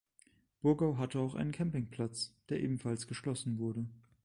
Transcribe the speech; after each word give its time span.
Burgau 0.63 0.97
hatte 0.97 1.19
auch 1.19 1.35
einen 1.35 1.51
Campingplatz, 1.51 2.33
der 2.49 2.59
ebenfalls 2.59 3.05
geschlossen 3.05 3.59
wurde. 3.59 3.85